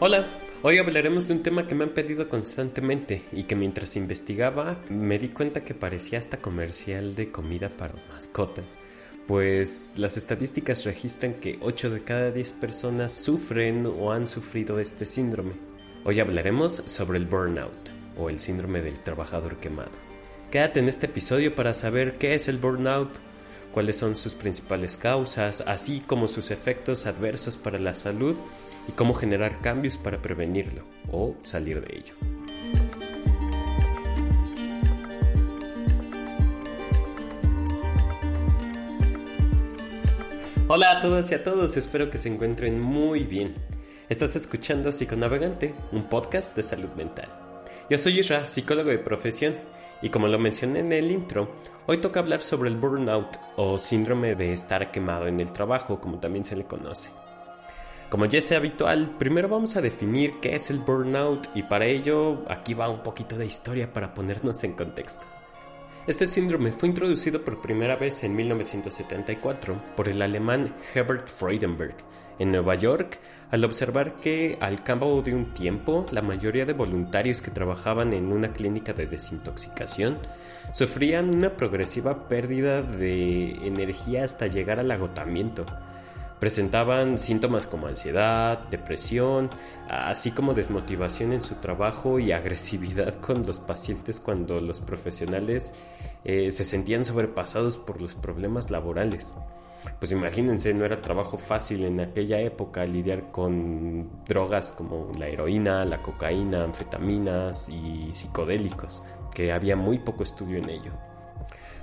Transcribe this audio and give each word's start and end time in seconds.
Hola, 0.00 0.28
hoy 0.62 0.78
hablaremos 0.78 1.26
de 1.26 1.34
un 1.34 1.42
tema 1.42 1.66
que 1.66 1.74
me 1.74 1.82
han 1.82 1.90
pedido 1.90 2.28
constantemente 2.28 3.24
y 3.32 3.42
que 3.42 3.56
mientras 3.56 3.96
investigaba 3.96 4.80
me 4.88 5.18
di 5.18 5.30
cuenta 5.30 5.64
que 5.64 5.74
parecía 5.74 6.20
hasta 6.20 6.36
comercial 6.36 7.16
de 7.16 7.32
comida 7.32 7.68
para 7.68 7.94
mascotas, 8.14 8.78
pues 9.26 9.94
las 9.96 10.16
estadísticas 10.16 10.84
registran 10.84 11.34
que 11.34 11.58
8 11.62 11.90
de 11.90 12.04
cada 12.04 12.30
10 12.30 12.52
personas 12.52 13.12
sufren 13.12 13.86
o 13.86 14.12
han 14.12 14.28
sufrido 14.28 14.78
este 14.78 15.04
síndrome. 15.04 15.54
Hoy 16.04 16.20
hablaremos 16.20 16.74
sobre 16.74 17.18
el 17.18 17.26
burnout 17.26 17.90
o 18.16 18.30
el 18.30 18.38
síndrome 18.38 18.82
del 18.82 19.00
trabajador 19.00 19.56
quemado. 19.56 19.90
Quédate 20.52 20.78
en 20.78 20.88
este 20.88 21.06
episodio 21.06 21.56
para 21.56 21.74
saber 21.74 22.18
qué 22.18 22.36
es 22.36 22.46
el 22.46 22.58
burnout, 22.58 23.10
cuáles 23.72 23.96
son 23.96 24.14
sus 24.14 24.34
principales 24.34 24.96
causas, 24.96 25.64
así 25.66 26.04
como 26.06 26.28
sus 26.28 26.52
efectos 26.52 27.06
adversos 27.06 27.56
para 27.56 27.80
la 27.80 27.96
salud 27.96 28.36
y 28.88 28.92
cómo 28.92 29.14
generar 29.14 29.60
cambios 29.60 29.98
para 29.98 30.20
prevenirlo 30.20 30.82
o 31.12 31.36
salir 31.44 31.80
de 31.80 31.96
ello. 31.96 32.14
Hola 40.70 40.98
a 40.98 41.00
todas 41.00 41.30
y 41.30 41.34
a 41.34 41.42
todos, 41.42 41.76
espero 41.76 42.10
que 42.10 42.18
se 42.18 42.28
encuentren 42.28 42.78
muy 42.78 43.24
bien. 43.24 43.54
Estás 44.08 44.36
escuchando 44.36 44.92
Psiconavegante, 44.92 45.74
un 45.92 46.08
podcast 46.10 46.54
de 46.56 46.62
salud 46.62 46.90
mental. 46.92 47.28
Yo 47.88 47.96
soy 47.96 48.20
Isra, 48.20 48.46
psicólogo 48.46 48.90
de 48.90 48.98
profesión, 48.98 49.54
y 50.02 50.10
como 50.10 50.28
lo 50.28 50.38
mencioné 50.38 50.80
en 50.80 50.92
el 50.92 51.10
intro, 51.10 51.48
hoy 51.86 51.98
toca 51.98 52.20
hablar 52.20 52.42
sobre 52.42 52.68
el 52.68 52.76
burnout 52.76 53.36
o 53.56 53.78
síndrome 53.78 54.34
de 54.34 54.52
estar 54.52 54.90
quemado 54.90 55.26
en 55.26 55.40
el 55.40 55.52
trabajo, 55.52 56.00
como 56.00 56.20
también 56.20 56.44
se 56.44 56.54
le 56.54 56.64
conoce. 56.64 57.10
Como 58.10 58.24
ya 58.24 58.38
es 58.38 58.52
habitual, 58.52 59.16
primero 59.18 59.48
vamos 59.48 59.76
a 59.76 59.82
definir 59.82 60.40
qué 60.40 60.54
es 60.54 60.70
el 60.70 60.78
burnout 60.78 61.46
y 61.54 61.62
para 61.64 61.84
ello 61.84 62.42
aquí 62.48 62.72
va 62.72 62.88
un 62.88 63.02
poquito 63.02 63.36
de 63.36 63.44
historia 63.44 63.92
para 63.92 64.14
ponernos 64.14 64.64
en 64.64 64.72
contexto. 64.72 65.26
Este 66.06 66.26
síndrome 66.26 66.72
fue 66.72 66.88
introducido 66.88 67.44
por 67.44 67.60
primera 67.60 67.96
vez 67.96 68.24
en 68.24 68.34
1974 68.34 69.82
por 69.94 70.08
el 70.08 70.22
alemán 70.22 70.74
Herbert 70.94 71.28
Freudenberg 71.28 71.96
en 72.38 72.50
Nueva 72.50 72.76
York 72.76 73.18
al 73.50 73.62
observar 73.64 74.14
que 74.22 74.56
al 74.62 74.82
cabo 74.82 75.20
de 75.20 75.34
un 75.34 75.52
tiempo 75.52 76.06
la 76.10 76.22
mayoría 76.22 76.64
de 76.64 76.72
voluntarios 76.72 77.42
que 77.42 77.50
trabajaban 77.50 78.14
en 78.14 78.32
una 78.32 78.54
clínica 78.54 78.94
de 78.94 79.06
desintoxicación 79.06 80.16
sufrían 80.72 81.28
una 81.28 81.58
progresiva 81.58 82.26
pérdida 82.26 82.80
de 82.80 83.50
energía 83.66 84.24
hasta 84.24 84.46
llegar 84.46 84.80
al 84.80 84.90
agotamiento 84.90 85.66
Presentaban 86.40 87.18
síntomas 87.18 87.66
como 87.66 87.88
ansiedad, 87.88 88.60
depresión, 88.70 89.50
así 89.88 90.30
como 90.30 90.54
desmotivación 90.54 91.32
en 91.32 91.42
su 91.42 91.56
trabajo 91.56 92.20
y 92.20 92.30
agresividad 92.30 93.14
con 93.20 93.44
los 93.44 93.58
pacientes 93.58 94.20
cuando 94.20 94.60
los 94.60 94.80
profesionales 94.80 95.74
eh, 96.24 96.50
se 96.52 96.64
sentían 96.64 97.04
sobrepasados 97.04 97.76
por 97.76 98.00
los 98.00 98.14
problemas 98.14 98.70
laborales. 98.70 99.34
Pues 99.98 100.12
imagínense, 100.12 100.74
no 100.74 100.84
era 100.84 101.00
trabajo 101.00 101.38
fácil 101.38 101.84
en 101.84 102.00
aquella 102.00 102.40
época 102.40 102.84
lidiar 102.84 103.30
con 103.30 104.24
drogas 104.26 104.72
como 104.72 105.10
la 105.18 105.28
heroína, 105.28 105.84
la 105.84 106.02
cocaína, 106.02 106.64
anfetaminas 106.64 107.68
y 107.68 108.12
psicodélicos, 108.12 109.02
que 109.34 109.52
había 109.52 109.76
muy 109.76 109.98
poco 109.98 110.22
estudio 110.22 110.58
en 110.58 110.70
ello. 110.70 111.07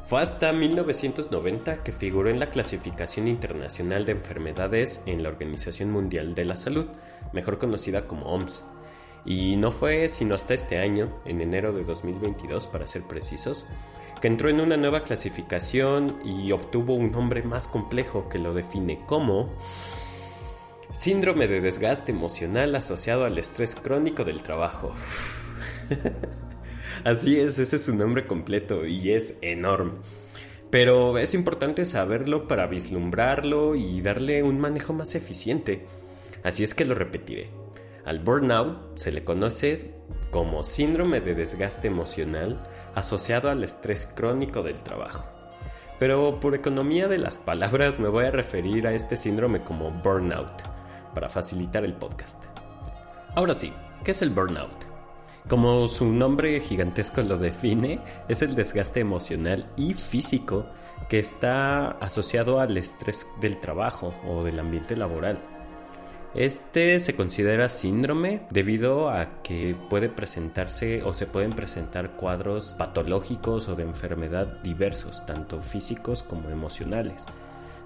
Fue 0.06 0.22
hasta 0.22 0.54
1990 0.54 1.82
que 1.82 1.92
figuró 1.92 2.30
en 2.30 2.40
la 2.40 2.52
clasificación 2.52 3.28
internacional 3.28 4.06
de 4.06 4.12
enfermedades 4.12 5.02
en 5.08 5.24
la 5.24 5.30
Organización 5.30 5.90
Mundial 5.90 6.36
de 6.36 6.46
la 6.46 6.58
Salud, 6.58 6.86
mejor 7.34 7.58
conocida 7.58 8.06
como 8.06 8.28
OMS. 8.28 8.66
Y 9.26 9.56
no 9.56 9.72
fue 9.72 10.10
sino 10.10 10.36
hasta 10.36 10.54
este 10.54 10.78
año, 10.78 11.10
en 11.26 11.42
enero 11.42 11.74
de 11.74 11.84
2022 11.84 12.68
para 12.68 12.86
ser 12.86 13.02
precisos, 13.02 13.66
que 14.22 14.28
entró 14.28 14.50
en 14.50 14.62
una 14.62 14.78
nueva 14.78 15.02
clasificación 15.02 16.20
y 16.24 16.52
obtuvo 16.52 16.94
un 16.94 17.12
nombre 17.12 17.42
más 17.42 17.68
complejo 17.68 18.30
que 18.30 18.38
lo 18.38 18.54
define 18.54 19.00
como 19.08 19.50
síndrome 20.94 21.48
de 21.48 21.62
desgaste 21.62 22.12
emocional 22.12 22.76
asociado 22.76 23.26
al 23.26 23.40
estrés 23.40 23.74
crónico 23.74 24.24
del 24.24 24.44
trabajo. 24.44 24.94
Así 27.06 27.40
es, 27.40 27.60
ese 27.60 27.76
es 27.76 27.86
su 27.86 27.96
nombre 27.96 28.26
completo 28.26 28.84
y 28.84 29.12
es 29.12 29.38
enorme. 29.44 29.94
Pero 30.72 31.20
es 31.20 31.36
importante 31.36 31.86
saberlo 31.86 32.48
para 32.48 32.66
vislumbrarlo 32.66 33.76
y 33.76 34.02
darle 34.02 34.42
un 34.42 34.60
manejo 34.60 34.92
más 34.92 35.14
eficiente. 35.14 35.86
Así 36.44 36.64
es 36.64 36.74
que 36.74 36.84
lo 36.84 36.96
repetiré. 36.96 37.52
Al 38.06 38.18
burnout 38.22 38.98
se 38.98 39.12
le 39.12 39.24
conoce 39.24 39.94
como 40.32 40.64
síndrome 40.64 41.22
de 41.22 41.36
desgaste 41.36 41.90
emocional 41.90 42.60
asociado 42.96 43.52
al 43.52 43.64
estrés 43.64 44.08
crónico 44.08 44.64
del 44.64 44.82
trabajo. 44.82 45.28
Pero 46.00 46.40
por 46.40 46.56
economía 46.56 47.08
de 47.08 47.20
las 47.20 47.38
palabras 47.38 48.00
me 48.00 48.10
voy 48.10 48.26
a 48.26 48.32
referir 48.32 48.88
a 48.88 48.94
este 48.94 49.16
síndrome 49.16 49.64
como 49.64 49.92
burnout, 49.92 50.64
para 51.14 51.30
facilitar 51.30 51.86
el 51.86 51.94
podcast. 51.94 52.46
Ahora 53.36 53.54
sí, 53.54 53.72
¿qué 54.04 54.10
es 54.10 54.24
el 54.24 54.32
burnout? 54.32 54.95
Como 55.48 55.88
su 55.88 56.12
nombre 56.12 56.60
gigantesco 56.60 57.22
lo 57.22 57.38
define, 57.38 58.00
es 58.28 58.42
el 58.42 58.56
desgaste 58.56 59.00
emocional 59.00 59.70
y 59.78 59.94
físico 59.94 60.66
que 61.08 61.20
está 61.20 61.92
asociado 61.92 62.60
al 62.60 62.76
estrés 62.78 63.28
del 63.42 63.60
trabajo 63.60 64.16
o 64.28 64.44
del 64.44 64.60
ambiente 64.60 64.96
laboral. 64.96 65.38
Este 66.34 67.00
se 67.00 67.16
considera 67.16 67.70
síndrome 67.70 68.42
debido 68.50 69.10
a 69.10 69.42
que 69.44 69.76
puede 69.90 70.10
presentarse 70.10 71.04
o 71.04 71.14
se 71.14 71.28
pueden 71.28 71.52
presentar 71.52 72.18
cuadros 72.18 72.74
patológicos 72.78 73.70
o 73.70 73.76
de 73.76 73.84
enfermedad 73.84 74.48
diversos, 74.64 75.28
tanto 75.28 75.62
físicos 75.62 76.24
como 76.24 76.50
emocionales, 76.50 77.26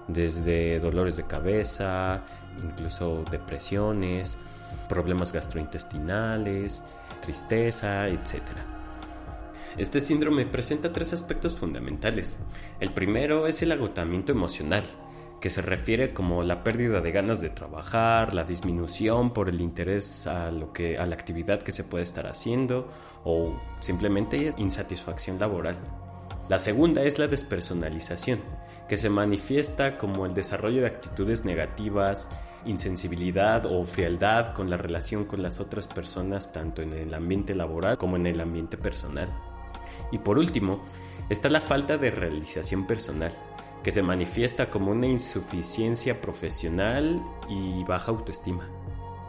desde 0.08 0.80
dolores 0.80 1.16
de 1.16 1.26
cabeza, 1.26 2.24
incluso 2.64 3.22
depresiones, 3.30 4.38
problemas 4.88 5.32
gastrointestinales, 5.32 6.82
tristeza, 7.20 8.08
etc. 8.08 8.42
Este 9.76 10.00
síndrome 10.00 10.46
presenta 10.46 10.92
tres 10.92 11.12
aspectos 11.12 11.56
fundamentales. 11.56 12.38
El 12.80 12.92
primero 12.92 13.46
es 13.46 13.62
el 13.62 13.72
agotamiento 13.72 14.32
emocional, 14.32 14.82
que 15.40 15.50
se 15.50 15.62
refiere 15.62 16.12
como 16.12 16.42
la 16.42 16.62
pérdida 16.62 17.00
de 17.00 17.12
ganas 17.12 17.40
de 17.40 17.50
trabajar, 17.50 18.34
la 18.34 18.44
disminución 18.44 19.32
por 19.32 19.48
el 19.48 19.60
interés 19.60 20.26
a 20.26 20.50
lo 20.50 20.72
que 20.72 20.98
a 20.98 21.06
la 21.06 21.14
actividad 21.14 21.62
que 21.62 21.72
se 21.72 21.84
puede 21.84 22.04
estar 22.04 22.26
haciendo 22.26 22.88
o 23.24 23.58
simplemente 23.80 24.52
insatisfacción 24.58 25.38
laboral. 25.38 25.76
La 26.48 26.58
segunda 26.58 27.02
es 27.02 27.18
la 27.18 27.28
despersonalización, 27.28 28.40
que 28.88 28.98
se 28.98 29.08
manifiesta 29.08 29.96
como 29.96 30.26
el 30.26 30.34
desarrollo 30.34 30.80
de 30.80 30.88
actitudes 30.88 31.44
negativas, 31.44 32.28
insensibilidad 32.64 33.66
o 33.66 33.84
frialdad 33.84 34.52
con 34.52 34.70
la 34.70 34.76
relación 34.76 35.24
con 35.24 35.42
las 35.42 35.60
otras 35.60 35.86
personas 35.86 36.52
tanto 36.52 36.82
en 36.82 36.92
el 36.92 37.14
ambiente 37.14 37.54
laboral 37.54 37.98
como 37.98 38.16
en 38.16 38.26
el 38.26 38.40
ambiente 38.40 38.76
personal. 38.76 39.28
Y 40.12 40.18
por 40.18 40.38
último, 40.38 40.82
está 41.28 41.48
la 41.48 41.60
falta 41.60 41.98
de 41.98 42.10
realización 42.10 42.86
personal, 42.86 43.32
que 43.82 43.92
se 43.92 44.02
manifiesta 44.02 44.70
como 44.70 44.90
una 44.90 45.06
insuficiencia 45.06 46.20
profesional 46.20 47.22
y 47.48 47.84
baja 47.84 48.10
autoestima. 48.10 48.68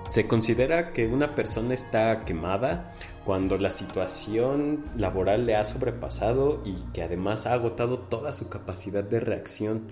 Se 0.08 0.28
considera 0.28 0.92
que 0.92 1.08
una 1.08 1.36
persona 1.36 1.74
está 1.74 2.26
quemada 2.26 2.94
cuando 3.24 3.58
la 3.58 3.72
situación 3.72 4.84
laboral 4.98 5.46
le 5.46 5.56
ha 5.56 5.64
sobrepasado 5.64 6.62
y 6.66 6.74
que 6.92 7.04
además 7.04 7.46
ha 7.46 7.54
agotado 7.54 8.00
toda 8.00 8.34
su 8.34 8.50
capacidad 8.50 9.04
de 9.04 9.20
reacción 9.20 9.84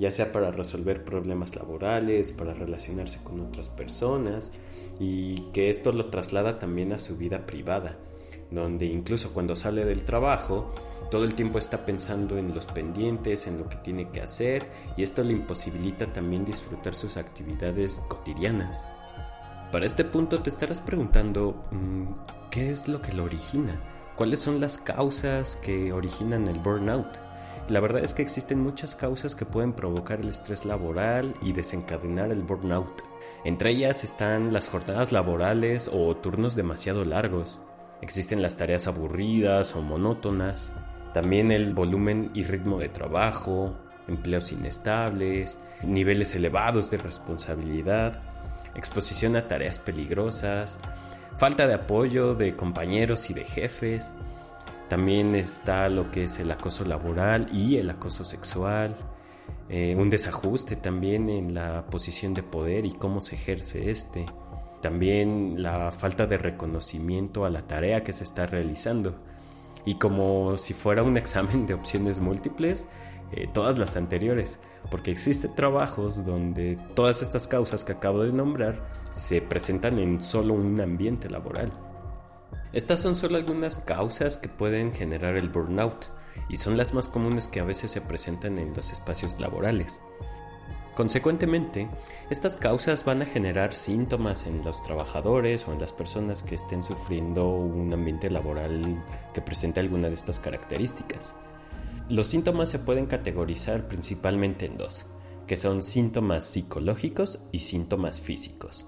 ya 0.00 0.10
sea 0.10 0.32
para 0.32 0.50
resolver 0.50 1.04
problemas 1.04 1.54
laborales, 1.54 2.32
para 2.32 2.54
relacionarse 2.54 3.22
con 3.22 3.38
otras 3.42 3.68
personas 3.68 4.50
y 4.98 5.34
que 5.52 5.68
esto 5.68 5.92
lo 5.92 6.06
traslada 6.06 6.58
también 6.58 6.94
a 6.94 6.98
su 6.98 7.18
vida 7.18 7.44
privada, 7.44 7.98
donde 8.50 8.86
incluso 8.86 9.34
cuando 9.34 9.56
sale 9.56 9.84
del 9.84 10.04
trabajo, 10.04 10.74
todo 11.10 11.24
el 11.24 11.34
tiempo 11.34 11.58
está 11.58 11.84
pensando 11.84 12.38
en 12.38 12.54
los 12.54 12.64
pendientes, 12.64 13.46
en 13.46 13.58
lo 13.58 13.68
que 13.68 13.76
tiene 13.76 14.08
que 14.08 14.22
hacer 14.22 14.66
y 14.96 15.02
esto 15.02 15.22
le 15.22 15.32
imposibilita 15.32 16.10
también 16.10 16.46
disfrutar 16.46 16.94
sus 16.94 17.18
actividades 17.18 17.98
cotidianas. 18.08 18.86
Para 19.70 19.84
este 19.84 20.06
punto 20.06 20.40
te 20.40 20.48
estarás 20.48 20.80
preguntando, 20.80 21.62
mm, 21.72 22.04
¿qué 22.50 22.70
es 22.70 22.88
lo 22.88 23.02
que 23.02 23.12
lo 23.12 23.24
origina? 23.24 23.78
¿Cuáles 24.16 24.40
son 24.40 24.62
las 24.62 24.78
causas 24.78 25.56
que 25.56 25.92
originan 25.92 26.48
el 26.48 26.58
burnout? 26.58 27.29
La 27.68 27.80
verdad 27.80 28.02
es 28.02 28.14
que 28.14 28.22
existen 28.22 28.60
muchas 28.60 28.96
causas 28.96 29.34
que 29.34 29.44
pueden 29.44 29.72
provocar 29.72 30.20
el 30.20 30.28
estrés 30.28 30.64
laboral 30.64 31.34
y 31.42 31.52
desencadenar 31.52 32.32
el 32.32 32.42
burnout. 32.42 33.02
Entre 33.44 33.70
ellas 33.70 34.04
están 34.04 34.52
las 34.52 34.68
jornadas 34.68 35.12
laborales 35.12 35.90
o 35.92 36.16
turnos 36.16 36.56
demasiado 36.56 37.04
largos. 37.04 37.60
Existen 38.02 38.42
las 38.42 38.56
tareas 38.56 38.86
aburridas 38.86 39.76
o 39.76 39.82
monótonas. 39.82 40.72
También 41.14 41.50
el 41.50 41.74
volumen 41.74 42.30
y 42.34 42.44
ritmo 42.44 42.78
de 42.78 42.88
trabajo, 42.88 43.74
empleos 44.08 44.52
inestables, 44.52 45.58
niveles 45.82 46.34
elevados 46.34 46.90
de 46.90 46.98
responsabilidad. 46.98 48.22
exposición 48.76 49.34
a 49.34 49.48
tareas 49.48 49.80
peligrosas, 49.80 50.78
falta 51.36 51.66
de 51.66 51.74
apoyo 51.74 52.34
de 52.34 52.54
compañeros 52.54 53.28
y 53.30 53.34
de 53.34 53.44
jefes. 53.44 54.14
También 54.90 55.36
está 55.36 55.88
lo 55.88 56.10
que 56.10 56.24
es 56.24 56.40
el 56.40 56.50
acoso 56.50 56.84
laboral 56.84 57.48
y 57.52 57.76
el 57.76 57.88
acoso 57.90 58.24
sexual, 58.24 58.96
eh, 59.68 59.94
un 59.96 60.10
desajuste 60.10 60.74
también 60.74 61.30
en 61.30 61.54
la 61.54 61.86
posición 61.86 62.34
de 62.34 62.42
poder 62.42 62.84
y 62.84 62.90
cómo 62.90 63.22
se 63.22 63.36
ejerce 63.36 63.92
este. 63.92 64.26
También 64.82 65.62
la 65.62 65.92
falta 65.92 66.26
de 66.26 66.38
reconocimiento 66.38 67.44
a 67.44 67.50
la 67.50 67.68
tarea 67.68 68.02
que 68.02 68.12
se 68.12 68.24
está 68.24 68.46
realizando. 68.46 69.14
Y 69.84 69.94
como 69.94 70.56
si 70.56 70.74
fuera 70.74 71.04
un 71.04 71.16
examen 71.24 71.66
de 71.66 71.74
opciones 71.74 72.18
múltiples, 72.18 72.88
eh, 73.30 73.48
todas 73.54 73.78
las 73.78 73.96
anteriores, 73.96 74.58
porque 74.90 75.12
existen 75.12 75.54
trabajos 75.54 76.24
donde 76.24 76.76
todas 76.96 77.22
estas 77.22 77.46
causas 77.46 77.84
que 77.84 77.92
acabo 77.92 78.24
de 78.24 78.32
nombrar 78.32 78.90
se 79.12 79.40
presentan 79.40 80.00
en 80.00 80.20
solo 80.20 80.54
un 80.54 80.80
ambiente 80.80 81.30
laboral. 81.30 81.70
Estas 82.72 83.00
son 83.00 83.16
solo 83.16 83.36
algunas 83.36 83.78
causas 83.78 84.36
que 84.36 84.48
pueden 84.48 84.92
generar 84.92 85.36
el 85.36 85.48
burnout 85.48 86.06
y 86.48 86.56
son 86.56 86.76
las 86.76 86.94
más 86.94 87.08
comunes 87.08 87.48
que 87.48 87.60
a 87.60 87.64
veces 87.64 87.90
se 87.90 88.00
presentan 88.00 88.58
en 88.58 88.74
los 88.74 88.92
espacios 88.92 89.40
laborales. 89.40 90.00
Consecuentemente, 90.94 91.88
estas 92.30 92.58
causas 92.58 93.04
van 93.04 93.22
a 93.22 93.26
generar 93.26 93.74
síntomas 93.74 94.46
en 94.46 94.62
los 94.64 94.82
trabajadores 94.82 95.66
o 95.66 95.72
en 95.72 95.80
las 95.80 95.92
personas 95.92 96.42
que 96.42 96.54
estén 96.54 96.82
sufriendo 96.82 97.48
un 97.48 97.92
ambiente 97.92 98.30
laboral 98.30 99.02
que 99.32 99.40
presente 99.40 99.80
alguna 99.80 100.08
de 100.08 100.14
estas 100.14 100.40
características. 100.40 101.34
Los 102.08 102.26
síntomas 102.26 102.68
se 102.68 102.80
pueden 102.80 103.06
categorizar 103.06 103.88
principalmente 103.88 104.66
en 104.66 104.76
dos, 104.76 105.06
que 105.46 105.56
son 105.56 105.82
síntomas 105.82 106.44
psicológicos 106.44 107.40
y 107.50 107.60
síntomas 107.60 108.20
físicos. 108.20 108.86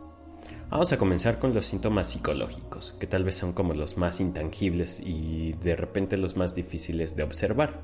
Vamos 0.72 0.90
a 0.90 0.96
comenzar 0.96 1.38
con 1.38 1.52
los 1.52 1.66
síntomas 1.66 2.08
psicológicos, 2.08 2.94
que 2.98 3.06
tal 3.06 3.24
vez 3.24 3.34
son 3.34 3.52
como 3.52 3.74
los 3.74 3.98
más 3.98 4.20
intangibles 4.20 5.00
y 5.04 5.52
de 5.62 5.76
repente 5.76 6.16
los 6.16 6.38
más 6.38 6.54
difíciles 6.54 7.14
de 7.14 7.24
observar. 7.24 7.82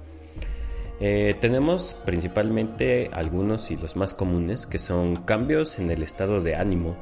Eh, 0.98 1.36
tenemos 1.38 1.94
principalmente 2.06 3.10
algunos 3.12 3.70
y 3.70 3.76
los 3.76 3.96
más 3.96 4.14
comunes, 4.14 4.66
que 4.66 4.78
son 4.78 5.16
cambios 5.16 5.78
en 5.78 5.90
el 5.90 6.02
estado 6.02 6.40
de 6.40 6.56
ánimo, 6.56 6.96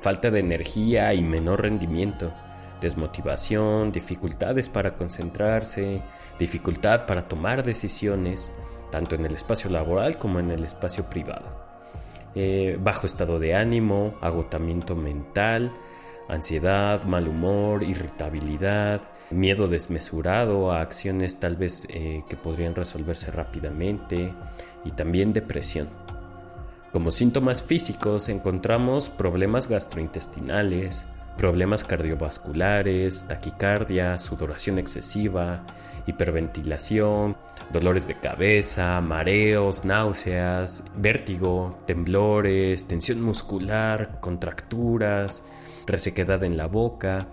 falta 0.00 0.30
de 0.30 0.38
energía 0.38 1.12
y 1.12 1.24
menor 1.24 1.62
rendimiento, 1.62 2.32
desmotivación, 2.80 3.90
dificultades 3.90 4.68
para 4.68 4.96
concentrarse, 4.96 6.02
dificultad 6.38 7.04
para 7.04 7.26
tomar 7.26 7.64
decisiones, 7.64 8.52
tanto 8.92 9.16
en 9.16 9.26
el 9.26 9.34
espacio 9.34 9.70
laboral 9.70 10.18
como 10.18 10.38
en 10.38 10.52
el 10.52 10.62
espacio 10.62 11.10
privado. 11.10 11.65
Eh, 12.38 12.78
bajo 12.78 13.06
estado 13.06 13.38
de 13.38 13.54
ánimo, 13.54 14.14
agotamiento 14.20 14.94
mental, 14.94 15.72
ansiedad, 16.28 17.02
mal 17.04 17.28
humor, 17.28 17.82
irritabilidad, 17.82 19.00
miedo 19.30 19.68
desmesurado 19.68 20.70
a 20.70 20.82
acciones 20.82 21.40
tal 21.40 21.56
vez 21.56 21.86
eh, 21.88 22.24
que 22.28 22.36
podrían 22.36 22.74
resolverse 22.74 23.30
rápidamente 23.30 24.34
y 24.84 24.90
también 24.90 25.32
depresión. 25.32 25.88
Como 26.92 27.10
síntomas 27.10 27.62
físicos 27.62 28.28
encontramos 28.28 29.08
problemas 29.08 29.68
gastrointestinales, 29.68 31.06
problemas 31.36 31.84
cardiovasculares, 31.84 33.26
taquicardia, 33.28 34.18
sudoración 34.18 34.78
excesiva, 34.78 35.64
hiperventilación, 36.06 37.36
dolores 37.72 38.08
de 38.08 38.14
cabeza, 38.14 39.00
mareos, 39.00 39.84
náuseas, 39.84 40.84
vértigo, 40.96 41.78
temblores, 41.86 42.86
tensión 42.86 43.20
muscular, 43.20 44.18
contracturas, 44.20 45.44
resequedad 45.86 46.42
en 46.44 46.56
la 46.56 46.66
boca, 46.66 47.28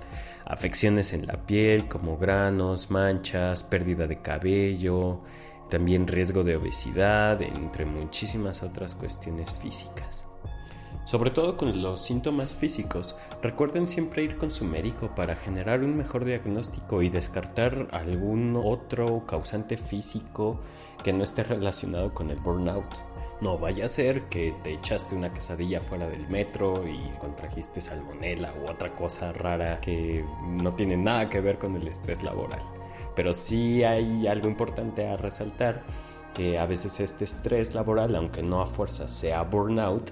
afecciones 0.45 1.13
en 1.13 1.27
la 1.27 1.45
piel 1.45 1.88
como 1.88 2.17
granos, 2.17 2.91
manchas, 2.91 3.63
pérdida 3.63 4.07
de 4.07 4.21
cabello, 4.21 5.21
también 5.69 6.07
riesgo 6.07 6.44
de 6.44 6.57
obesidad, 6.57 7.41
entre 7.41 7.85
muchísimas 7.85 8.63
otras 8.63 8.95
cuestiones 8.95 9.51
físicas. 9.51 10.27
Sobre 11.05 11.31
todo 11.31 11.57
con 11.57 11.81
los 11.81 12.01
síntomas 12.01 12.55
físicos, 12.55 13.17
recuerden 13.41 13.89
siempre 13.89 14.23
ir 14.23 14.38
con 14.38 14.50
su 14.50 14.63
médico 14.63 15.13
para 15.13 15.35
generar 15.35 15.83
un 15.83 15.97
mejor 15.97 16.23
diagnóstico 16.23 17.01
y 17.01 17.09
descartar 17.09 17.89
algún 17.91 18.55
otro 18.63 19.25
causante 19.27 19.75
físico 19.75 20.61
que 21.03 21.11
no 21.11 21.25
esté 21.25 21.44
relacionado 21.44 22.13
con 22.13 22.31
el 22.31 22.39
burnout. 22.39 22.85
No 23.41 23.57
vaya 23.57 23.85
a 23.85 23.89
ser 23.89 24.29
que 24.29 24.55
te 24.63 24.75
echaste 24.75 25.13
una 25.13 25.33
quesadilla 25.33 25.81
fuera 25.81 26.07
del 26.07 26.29
metro 26.29 26.88
y 26.88 26.97
contrajiste 27.19 27.81
salmonela 27.81 28.53
u 28.61 28.71
otra 28.71 28.95
cosa 28.95 29.33
rara 29.33 29.81
que 29.81 30.23
no 30.47 30.73
tiene 30.73 30.95
nada 30.95 31.27
que 31.27 31.41
ver 31.41 31.57
con 31.59 31.75
el 31.75 31.85
estrés 31.85 32.23
laboral. 32.23 32.61
Pero 33.13 33.33
sí 33.33 33.83
hay 33.83 34.25
algo 34.27 34.47
importante 34.47 35.05
a 35.09 35.17
resaltar 35.17 35.83
que 36.33 36.57
a 36.57 36.65
veces 36.65 37.01
este 37.01 37.25
estrés 37.25 37.75
laboral, 37.75 38.15
aunque 38.15 38.41
no 38.41 38.61
a 38.61 38.65
fuerza 38.65 39.09
sea 39.09 39.44
burnout, 39.44 40.11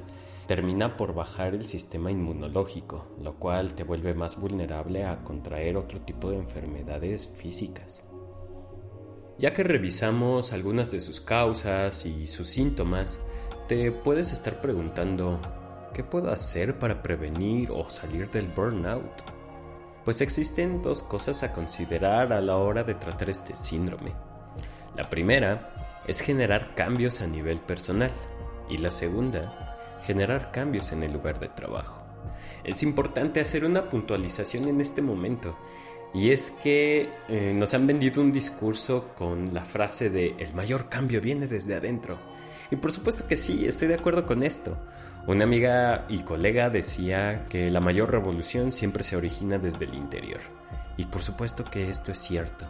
termina 0.51 0.97
por 0.97 1.13
bajar 1.13 1.53
el 1.53 1.65
sistema 1.65 2.11
inmunológico, 2.11 3.07
lo 3.21 3.35
cual 3.35 3.73
te 3.73 3.85
vuelve 3.85 4.13
más 4.13 4.37
vulnerable 4.37 5.05
a 5.05 5.23
contraer 5.23 5.77
otro 5.77 6.01
tipo 6.01 6.29
de 6.29 6.39
enfermedades 6.39 7.25
físicas. 7.25 8.03
Ya 9.39 9.53
que 9.53 9.63
revisamos 9.63 10.51
algunas 10.51 10.91
de 10.91 10.99
sus 10.99 11.21
causas 11.21 12.05
y 12.05 12.27
sus 12.27 12.49
síntomas, 12.49 13.21
te 13.69 13.93
puedes 13.93 14.33
estar 14.33 14.59
preguntando, 14.59 15.39
¿qué 15.93 16.03
puedo 16.03 16.29
hacer 16.29 16.77
para 16.77 17.01
prevenir 17.01 17.71
o 17.71 17.89
salir 17.89 18.29
del 18.29 18.49
burnout? 18.49 19.21
Pues 20.03 20.19
existen 20.19 20.81
dos 20.81 21.01
cosas 21.01 21.43
a 21.43 21.53
considerar 21.53 22.33
a 22.33 22.41
la 22.41 22.57
hora 22.57 22.83
de 22.83 22.95
tratar 22.95 23.29
este 23.29 23.55
síndrome. 23.55 24.11
La 24.97 25.09
primera 25.09 26.01
es 26.07 26.19
generar 26.19 26.75
cambios 26.75 27.21
a 27.21 27.27
nivel 27.27 27.61
personal 27.61 28.11
y 28.69 28.79
la 28.79 28.91
segunda 28.91 29.60
generar 30.03 30.51
cambios 30.51 30.91
en 30.91 31.03
el 31.03 31.13
lugar 31.13 31.39
de 31.39 31.47
trabajo. 31.47 32.03
Es 32.63 32.83
importante 32.83 33.39
hacer 33.39 33.65
una 33.65 33.89
puntualización 33.89 34.67
en 34.67 34.81
este 34.81 35.01
momento 35.01 35.57
y 36.13 36.31
es 36.31 36.51
que 36.51 37.09
eh, 37.29 37.53
nos 37.55 37.73
han 37.73 37.87
vendido 37.87 38.21
un 38.21 38.31
discurso 38.31 39.09
con 39.15 39.53
la 39.53 39.63
frase 39.63 40.09
de 40.09 40.35
el 40.39 40.53
mayor 40.53 40.89
cambio 40.89 41.21
viene 41.21 41.47
desde 41.47 41.75
adentro. 41.75 42.19
Y 42.69 42.75
por 42.75 42.91
supuesto 42.91 43.27
que 43.27 43.37
sí, 43.37 43.65
estoy 43.65 43.87
de 43.87 43.95
acuerdo 43.95 44.25
con 44.25 44.43
esto. 44.43 44.77
Una 45.27 45.43
amiga 45.43 46.05
y 46.09 46.23
colega 46.23 46.69
decía 46.69 47.45
que 47.47 47.69
la 47.69 47.79
mayor 47.79 48.11
revolución 48.11 48.71
siempre 48.71 49.03
se 49.03 49.15
origina 49.15 49.57
desde 49.57 49.85
el 49.85 49.93
interior. 49.93 50.41
Y 50.97 51.05
por 51.05 51.21
supuesto 51.21 51.63
que 51.63 51.89
esto 51.89 52.11
es 52.11 52.17
cierto. 52.17 52.65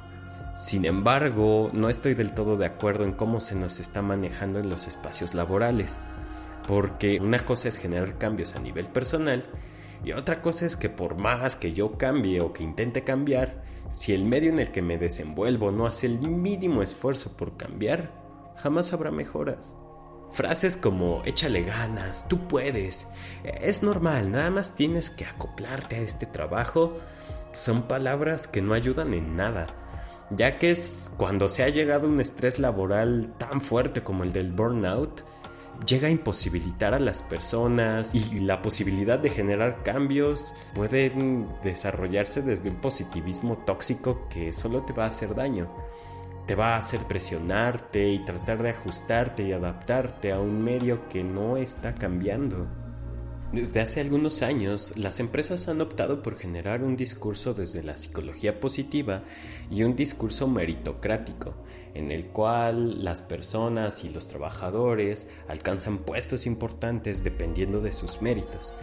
Sin 0.53 0.85
embargo, 0.85 1.69
no 1.73 1.89
estoy 1.89 2.13
del 2.13 2.33
todo 2.33 2.57
de 2.57 2.65
acuerdo 2.65 3.05
en 3.05 3.13
cómo 3.13 3.39
se 3.39 3.55
nos 3.55 3.79
está 3.79 4.01
manejando 4.01 4.59
en 4.59 4.69
los 4.69 4.87
espacios 4.87 5.33
laborales. 5.33 5.99
Porque 6.67 7.19
una 7.19 7.39
cosa 7.39 7.69
es 7.69 7.77
generar 7.77 8.17
cambios 8.17 8.55
a 8.55 8.59
nivel 8.59 8.87
personal 8.87 9.43
y 10.03 10.13
otra 10.13 10.41
cosa 10.41 10.65
es 10.65 10.75
que 10.75 10.89
por 10.89 11.19
más 11.19 11.55
que 11.55 11.73
yo 11.73 11.97
cambie 11.97 12.41
o 12.41 12.53
que 12.53 12.63
intente 12.63 13.03
cambiar, 13.03 13.63
si 13.91 14.13
el 14.13 14.25
medio 14.25 14.51
en 14.51 14.59
el 14.59 14.71
que 14.71 14.81
me 14.81 14.97
desenvuelvo 14.97 15.71
no 15.71 15.85
hace 15.85 16.07
el 16.07 16.19
mínimo 16.19 16.81
esfuerzo 16.81 17.35
por 17.35 17.57
cambiar, 17.57 18.11
jamás 18.61 18.93
habrá 18.93 19.11
mejoras. 19.11 19.75
Frases 20.31 20.77
como 20.77 21.21
échale 21.25 21.63
ganas, 21.63 22.29
tú 22.29 22.47
puedes, 22.47 23.09
es 23.43 23.83
normal, 23.83 24.31
nada 24.31 24.49
más 24.49 24.75
tienes 24.75 25.09
que 25.09 25.25
acoplarte 25.25 25.97
a 25.97 26.01
este 26.01 26.25
trabajo, 26.25 26.97
son 27.51 27.83
palabras 27.83 28.47
que 28.47 28.61
no 28.61 28.73
ayudan 28.73 29.13
en 29.13 29.35
nada, 29.35 29.67
ya 30.29 30.57
que 30.57 30.71
es 30.71 31.11
cuando 31.17 31.49
se 31.49 31.63
ha 31.63 31.69
llegado 31.69 32.07
a 32.07 32.09
un 32.09 32.21
estrés 32.21 32.59
laboral 32.59 33.33
tan 33.37 33.59
fuerte 33.59 34.03
como 34.03 34.23
el 34.23 34.31
del 34.31 34.51
burnout, 34.51 35.25
llega 35.85 36.07
a 36.07 36.11
imposibilitar 36.11 36.93
a 36.93 36.99
las 36.99 37.21
personas 37.21 38.13
y 38.13 38.39
la 38.39 38.61
posibilidad 38.61 39.19
de 39.19 39.29
generar 39.29 39.83
cambios 39.83 40.53
pueden 40.73 41.47
desarrollarse 41.63 42.41
desde 42.41 42.69
un 42.69 42.77
positivismo 42.77 43.57
tóxico 43.57 44.27
que 44.29 44.51
solo 44.51 44.83
te 44.83 44.93
va 44.93 45.05
a 45.05 45.09
hacer 45.09 45.35
daño. 45.35 45.69
Te 46.45 46.55
va 46.55 46.75
a 46.75 46.77
hacer 46.77 47.01
presionarte 47.01 48.09
y 48.09 48.25
tratar 48.25 48.61
de 48.61 48.71
ajustarte 48.71 49.43
y 49.43 49.51
adaptarte 49.53 50.31
a 50.31 50.39
un 50.39 50.63
medio 50.63 51.07
que 51.09 51.23
no 51.23 51.57
está 51.57 51.95
cambiando. 51.95 52.67
Desde 53.53 53.81
hace 53.81 53.99
algunos 53.99 54.43
años, 54.43 54.93
las 54.97 55.19
empresas 55.19 55.67
han 55.67 55.81
optado 55.81 56.23
por 56.23 56.37
generar 56.37 56.83
un 56.83 56.95
discurso 56.95 57.53
desde 57.53 57.83
la 57.83 57.97
psicología 57.97 58.61
positiva 58.61 59.23
y 59.69 59.83
un 59.83 59.97
discurso 59.97 60.47
meritocrático, 60.47 61.53
en 61.93 62.11
el 62.11 62.27
cual 62.27 63.03
las 63.03 63.21
personas 63.21 64.03
y 64.03 64.09
los 64.09 64.27
trabajadores 64.27 65.29
alcanzan 65.47 65.99
puestos 65.99 66.45
importantes 66.45 67.23
dependiendo 67.23 67.81
de 67.81 67.93
sus 67.93 68.21
méritos. 68.21 68.73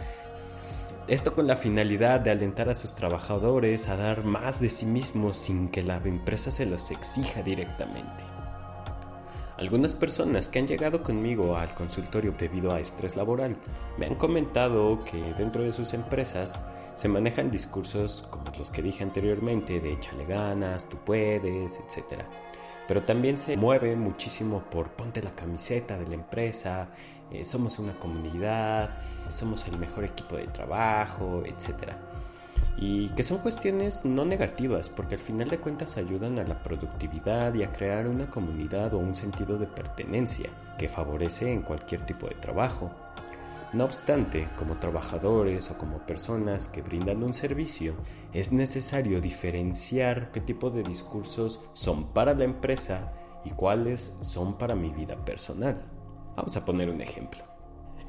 Esto 1.07 1.33
con 1.33 1.47
la 1.47 1.55
finalidad 1.55 2.19
de 2.19 2.29
alentar 2.29 2.69
a 2.69 2.75
sus 2.75 2.93
trabajadores 2.93 3.87
a 3.87 3.97
dar 3.97 4.23
más 4.25 4.61
de 4.61 4.69
sí 4.69 4.85
mismos 4.85 5.37
sin 5.37 5.69
que 5.69 5.81
la 5.81 5.97
empresa 5.97 6.51
se 6.51 6.67
los 6.67 6.91
exija 6.91 7.41
directamente. 7.41 8.23
Algunas 9.57 9.93
personas 9.93 10.47
que 10.47 10.59
han 10.59 10.67
llegado 10.67 11.03
conmigo 11.03 11.57
al 11.57 11.73
consultorio 11.73 12.33
debido 12.37 12.71
a 12.73 12.79
estrés 12.79 13.17
laboral 13.17 13.57
me 13.97 14.05
han 14.05 14.15
comentado 14.15 15.03
que 15.03 15.33
dentro 15.33 15.63
de 15.63 15.73
sus 15.73 15.93
empresas 15.93 16.55
se 16.95 17.09
manejan 17.09 17.49
discursos 17.51 18.25
como 18.29 18.45
los 18.57 18.71
que 18.71 18.81
dije 18.81 19.03
anteriormente 19.03 19.81
de 19.81 19.93
échale 19.93 20.25
ganas, 20.25 20.87
tú 20.87 20.97
puedes, 21.05 21.77
etc. 21.79 22.21
Pero 22.89 23.03
también 23.03 23.37
se 23.37 23.55
mueve 23.55 23.95
muchísimo 23.95 24.63
por 24.69 24.89
ponte 24.89 25.21
la 25.21 25.31
camiseta 25.31 25.97
de 25.97 26.07
la 26.07 26.15
empresa, 26.15 26.89
eh, 27.31 27.45
somos 27.45 27.79
una 27.79 27.93
comunidad, 27.93 28.89
somos 29.29 29.65
el 29.67 29.77
mejor 29.77 30.03
equipo 30.03 30.35
de 30.35 30.47
trabajo, 30.47 31.43
etc 31.45 31.93
y 32.81 33.09
que 33.09 33.23
son 33.23 33.39
cuestiones 33.39 34.05
no 34.05 34.23
negativas 34.23 34.87
porque 34.87 35.15
al 35.15 35.19
final 35.19 35.49
de 35.49 35.57
cuentas 35.57 35.97
ayudan 35.97 36.39
a 36.39 36.43
la 36.45 36.63
productividad 36.63 37.53
y 37.53 37.63
a 37.63 37.71
crear 37.73 38.07
una 38.07 38.29
comunidad 38.29 38.93
o 38.93 38.99
un 38.99 39.15
sentido 39.15 39.57
de 39.57 39.67
pertenencia 39.67 40.49
que 40.77 40.87
favorece 40.87 41.51
en 41.51 41.61
cualquier 41.61 42.05
tipo 42.05 42.27
de 42.27 42.35
trabajo. 42.35 42.89
No 43.71 43.85
obstante, 43.85 44.49
como 44.57 44.77
trabajadores 44.77 45.69
o 45.69 45.77
como 45.77 45.99
personas 45.99 46.67
que 46.67 46.81
brindan 46.81 47.21
un 47.21 47.35
servicio, 47.35 47.93
es 48.33 48.51
necesario 48.51 49.21
diferenciar 49.21 50.31
qué 50.31 50.41
tipo 50.41 50.71
de 50.71 50.81
discursos 50.81 51.61
son 51.73 52.07
para 52.07 52.33
la 52.33 52.45
empresa 52.45 53.13
y 53.45 53.51
cuáles 53.51 54.17
son 54.21 54.57
para 54.57 54.73
mi 54.73 54.89
vida 54.89 55.23
personal. 55.23 55.83
Vamos 56.35 56.57
a 56.57 56.65
poner 56.65 56.89
un 56.89 57.01
ejemplo. 57.01 57.43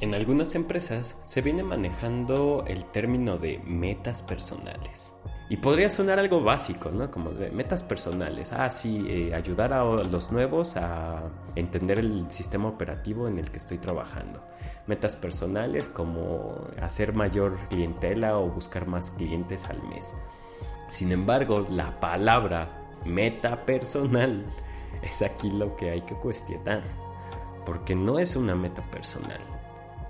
En 0.01 0.15
algunas 0.15 0.55
empresas 0.55 1.21
se 1.27 1.43
viene 1.43 1.63
manejando 1.63 2.65
el 2.67 2.87
término 2.87 3.37
de 3.37 3.59
metas 3.67 4.23
personales. 4.23 5.15
Y 5.51 5.57
podría 5.57 5.91
sonar 5.91 6.19
algo 6.19 6.41
básico, 6.41 6.91
¿no? 6.91 7.11
Como 7.11 7.33
metas 7.53 7.83
personales. 7.83 8.53
Ah, 8.53 8.71
sí, 8.71 9.05
eh, 9.09 9.35
ayudar 9.35 9.73
a 9.73 9.85
los 9.85 10.33
nuevos 10.33 10.77
a 10.77 11.25
entender 11.57 11.99
el 11.99 12.31
sistema 12.31 12.69
operativo 12.69 13.29
en 13.29 13.39
el 13.39 13.51
que 13.51 13.59
estoy 13.59 13.79
trabajando. 13.79 14.43
Metas 14.87 15.17
personales 15.17 15.89
como 15.89 16.69
hacer 16.81 17.15
mayor 17.15 17.59
clientela 17.69 18.39
o 18.39 18.49
buscar 18.49 18.87
más 18.87 19.11
clientes 19.11 19.67
al 19.69 19.83
mes. 19.89 20.15
Sin 20.87 21.11
embargo, 21.11 21.67
la 21.69 22.01
palabra 22.01 22.69
meta 23.05 23.67
personal 23.67 24.47
es 25.03 25.21
aquí 25.21 25.51
lo 25.51 25.77
que 25.77 25.91
hay 25.91 26.03
que 26.03 26.15
cuestionar. 26.15 26.83
Porque 27.67 27.95
no 27.95 28.19
es 28.19 28.37
una 28.37 28.55
meta 28.55 28.89
personal 28.89 29.41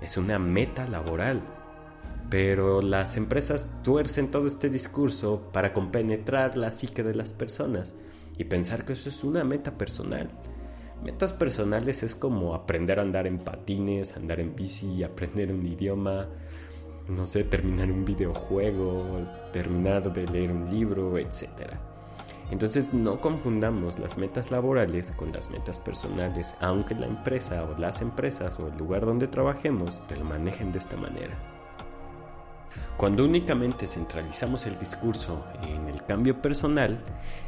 es 0.01 0.17
una 0.17 0.39
meta 0.39 0.87
laboral. 0.87 1.41
Pero 2.31 2.81
las 2.81 3.17
empresas 3.17 3.83
tuercen 3.83 4.31
todo 4.31 4.47
este 4.47 4.69
discurso 4.69 5.49
para 5.51 5.73
compenetrar 5.73 6.55
la 6.55 6.71
psique 6.71 7.03
de 7.03 7.13
las 7.13 7.33
personas 7.33 7.93
y 8.37 8.45
pensar 8.45 8.85
que 8.85 8.93
eso 8.93 9.09
es 9.09 9.25
una 9.25 9.43
meta 9.43 9.77
personal. 9.77 10.29
Metas 11.03 11.33
personales 11.33 12.03
es 12.03 12.15
como 12.15 12.55
aprender 12.55 12.99
a 12.99 13.01
andar 13.01 13.27
en 13.27 13.37
patines, 13.37 14.15
andar 14.15 14.39
en 14.39 14.55
bici, 14.55 15.03
aprender 15.03 15.51
un 15.51 15.67
idioma, 15.67 16.29
no 17.09 17.25
sé, 17.25 17.43
terminar 17.43 17.91
un 17.91 18.05
videojuego, 18.05 19.19
terminar 19.51 20.13
de 20.13 20.25
leer 20.25 20.53
un 20.53 20.71
libro, 20.71 21.17
etcétera. 21.17 21.81
Entonces 22.49 22.93
no 22.93 23.19
confundamos 23.19 23.99
las 23.99 24.17
metas 24.17 24.51
laborales 24.51 25.11
con 25.11 25.33
las 25.33 25.51
metas 25.51 25.79
personales, 25.79 26.55
aunque 26.61 26.95
la 26.95 27.07
empresa 27.07 27.65
o 27.65 27.77
las 27.77 28.01
empresas 28.01 28.57
o 28.57 28.69
el 28.69 28.77
lugar 28.77 29.05
donde 29.05 29.27
trabajemos 29.27 30.01
te 30.07 30.15
lo 30.15 30.23
manejen 30.23 30.71
de 30.71 30.79
esta 30.79 30.95
manera. 30.95 31.50
Cuando 32.97 33.25
únicamente 33.25 33.87
centralizamos 33.87 34.67
el 34.67 34.77
discurso 34.77 35.45
en 35.67 35.87
el 35.87 36.05
cambio 36.05 36.41
personal, 36.41 36.99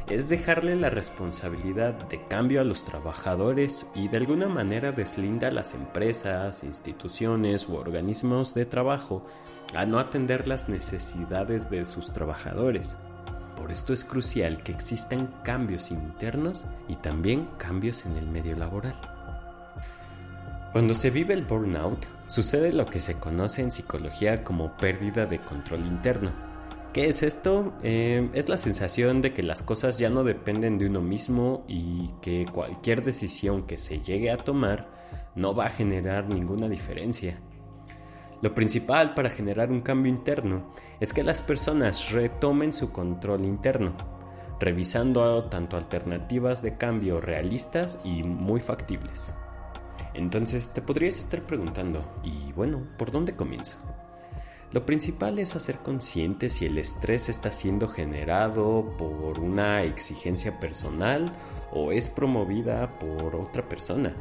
es 0.08 0.28
dejarle 0.28 0.76
la 0.76 0.90
responsabilidad 0.90 1.94
de 2.08 2.24
cambio 2.24 2.60
a 2.60 2.64
los 2.64 2.84
trabajadores 2.84 3.90
y 3.94 4.08
de 4.08 4.16
alguna 4.16 4.48
manera 4.48 4.92
deslinda 4.92 5.48
a 5.48 5.52
las 5.52 5.74
empresas, 5.74 6.64
instituciones 6.64 7.68
u 7.68 7.76
organismos 7.76 8.54
de 8.54 8.66
trabajo 8.66 9.24
a 9.74 9.86
no 9.86 9.98
atender 9.98 10.48
las 10.48 10.68
necesidades 10.68 11.70
de 11.70 11.84
sus 11.84 12.12
trabajadores. 12.12 12.96
Por 13.56 13.70
esto 13.70 13.94
es 13.94 14.04
crucial 14.04 14.62
que 14.62 14.72
existan 14.72 15.32
cambios 15.44 15.90
internos 15.90 16.66
y 16.88 16.96
también 16.96 17.48
cambios 17.56 18.04
en 18.04 18.16
el 18.16 18.26
medio 18.26 18.56
laboral. 18.56 18.94
Cuando 20.72 20.94
se 20.96 21.10
vive 21.10 21.34
el 21.34 21.44
burnout, 21.44 22.04
sucede 22.26 22.72
lo 22.72 22.86
que 22.86 23.00
se 23.00 23.18
conoce 23.18 23.62
en 23.62 23.70
psicología 23.70 24.44
como 24.44 24.76
pérdida 24.76 25.26
de 25.26 25.40
control 25.40 25.86
interno. 25.86 26.32
¿Qué 26.92 27.08
es 27.08 27.24
esto? 27.24 27.72
Eh, 27.82 28.30
es 28.34 28.48
la 28.48 28.56
sensación 28.56 29.20
de 29.20 29.32
que 29.32 29.42
las 29.42 29.64
cosas 29.64 29.98
ya 29.98 30.10
no 30.10 30.22
dependen 30.22 30.78
de 30.78 30.86
uno 30.86 31.00
mismo 31.00 31.64
y 31.66 32.10
que 32.22 32.46
cualquier 32.52 33.02
decisión 33.02 33.66
que 33.66 33.78
se 33.78 34.00
llegue 34.00 34.30
a 34.30 34.36
tomar 34.36 34.88
no 35.34 35.54
va 35.54 35.66
a 35.66 35.70
generar 35.70 36.28
ninguna 36.28 36.68
diferencia. 36.68 37.40
Lo 38.42 38.54
principal 38.54 39.14
para 39.14 39.30
generar 39.30 39.72
un 39.72 39.80
cambio 39.80 40.12
interno 40.12 40.70
es 41.00 41.12
que 41.12 41.24
las 41.24 41.42
personas 41.42 42.12
retomen 42.12 42.72
su 42.72 42.92
control 42.92 43.44
interno, 43.44 43.96
revisando 44.60 45.44
tanto 45.46 45.76
alternativas 45.76 46.62
de 46.62 46.76
cambio 46.76 47.20
realistas 47.20 48.00
y 48.04 48.22
muy 48.22 48.60
factibles. 48.60 49.34
Entonces 50.14 50.72
te 50.72 50.82
podrías 50.82 51.18
estar 51.18 51.42
preguntando, 51.42 52.04
y 52.22 52.52
bueno, 52.52 52.86
¿por 52.98 53.10
dónde 53.10 53.34
comienzo? 53.34 53.78
Lo 54.72 54.84
principal 54.84 55.38
es 55.38 55.54
hacer 55.54 55.76
consciente 55.76 56.50
si 56.50 56.66
el 56.66 56.78
estrés 56.78 57.28
está 57.28 57.52
siendo 57.52 57.86
generado 57.86 58.96
por 58.98 59.38
una 59.38 59.84
exigencia 59.84 60.58
personal 60.58 61.30
o 61.72 61.92
es 61.92 62.10
promovida 62.10 62.98
por 62.98 63.36
otra 63.36 63.68
persona. 63.68 64.16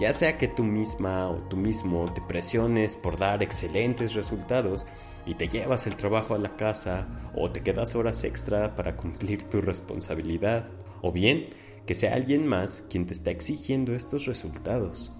Ya 0.00 0.12
sea 0.12 0.36
que 0.36 0.48
tú 0.48 0.64
misma 0.64 1.28
o 1.28 1.36
tú 1.48 1.56
mismo 1.56 2.12
te 2.12 2.20
presiones 2.20 2.96
por 2.96 3.18
dar 3.18 3.42
excelentes 3.42 4.14
resultados 4.14 4.86
y 5.26 5.34
te 5.34 5.48
llevas 5.48 5.86
el 5.86 5.96
trabajo 5.96 6.34
a 6.34 6.38
la 6.38 6.56
casa 6.56 7.30
o 7.34 7.50
te 7.50 7.62
quedas 7.62 7.94
horas 7.94 8.24
extra 8.24 8.74
para 8.74 8.96
cumplir 8.96 9.44
tu 9.44 9.60
responsabilidad, 9.60 10.70
o 11.02 11.12
bien 11.12 11.50
que 11.88 11.94
sea 11.94 12.14
alguien 12.14 12.46
más 12.46 12.84
quien 12.90 13.06
te 13.06 13.14
está 13.14 13.30
exigiendo 13.30 13.94
estos 13.94 14.26
resultados. 14.26 15.10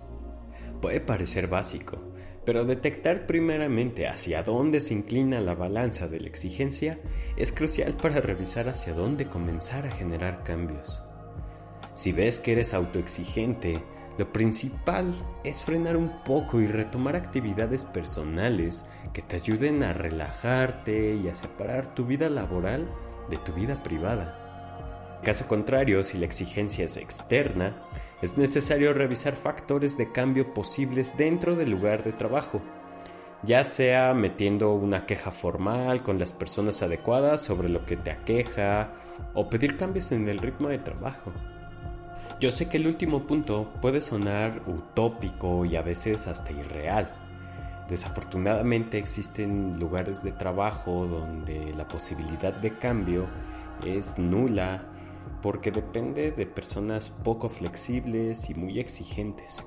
Puede 0.82 1.00
parecer 1.00 1.46
básico, 1.46 1.96
pero 2.44 2.66
detectar 2.66 3.26
primeramente 3.26 4.06
hacia 4.06 4.42
dónde 4.42 4.82
se 4.82 4.92
inclina 4.92 5.40
la 5.40 5.54
balanza 5.54 6.08
de 6.08 6.20
la 6.20 6.28
exigencia 6.28 7.00
es 7.38 7.52
crucial 7.52 7.94
para 7.94 8.20
revisar 8.20 8.68
hacia 8.68 8.92
dónde 8.92 9.28
comenzar 9.28 9.86
a 9.86 9.90
generar 9.90 10.44
cambios. 10.44 11.02
Si 11.94 12.12
ves 12.12 12.38
que 12.38 12.52
eres 12.52 12.74
autoexigente 12.74 13.82
lo 14.18 14.30
principal 14.30 15.14
es 15.44 15.62
frenar 15.62 15.96
un 15.96 16.22
poco 16.22 16.60
y 16.60 16.66
retomar 16.66 17.16
actividades 17.16 17.86
personales 17.86 18.90
que 19.14 19.22
te 19.22 19.36
ayuden 19.36 19.82
a 19.84 19.94
relajarte 19.94 21.14
y 21.14 21.28
a 21.28 21.34
separar 21.34 21.94
tu 21.94 22.04
vida 22.04 22.28
laboral 22.28 22.86
de 23.30 23.38
tu 23.38 23.54
vida 23.54 23.82
privada. 23.82 24.37
Caso 25.22 25.48
contrario, 25.48 26.04
si 26.04 26.18
la 26.18 26.26
exigencia 26.26 26.84
es 26.84 26.96
externa, 26.96 27.74
es 28.22 28.38
necesario 28.38 28.92
revisar 28.94 29.34
factores 29.34 29.96
de 29.96 30.10
cambio 30.12 30.54
posibles 30.54 31.16
dentro 31.16 31.56
del 31.56 31.70
lugar 31.70 32.04
de 32.04 32.12
trabajo, 32.12 32.60
ya 33.42 33.64
sea 33.64 34.14
metiendo 34.14 34.72
una 34.74 35.06
queja 35.06 35.30
formal 35.30 36.02
con 36.02 36.18
las 36.18 36.32
personas 36.32 36.82
adecuadas 36.82 37.42
sobre 37.42 37.68
lo 37.68 37.84
que 37.84 37.96
te 37.96 38.10
aqueja 38.10 38.92
o 39.34 39.48
pedir 39.48 39.76
cambios 39.76 40.12
en 40.12 40.28
el 40.28 40.38
ritmo 40.38 40.68
de 40.68 40.78
trabajo. 40.78 41.32
Yo 42.40 42.52
sé 42.52 42.68
que 42.68 42.76
el 42.76 42.86
último 42.86 43.26
punto 43.26 43.72
puede 43.80 44.00
sonar 44.00 44.62
utópico 44.66 45.64
y 45.64 45.74
a 45.74 45.82
veces 45.82 46.28
hasta 46.28 46.52
irreal. 46.52 47.10
Desafortunadamente 47.88 48.98
existen 48.98 49.78
lugares 49.80 50.22
de 50.22 50.30
trabajo 50.30 51.06
donde 51.06 51.72
la 51.74 51.88
posibilidad 51.88 52.52
de 52.52 52.76
cambio 52.78 53.26
es 53.84 54.18
nula 54.18 54.84
porque 55.42 55.70
depende 55.70 56.32
de 56.32 56.46
personas 56.46 57.08
poco 57.08 57.48
flexibles 57.48 58.50
y 58.50 58.54
muy 58.54 58.78
exigentes. 58.80 59.66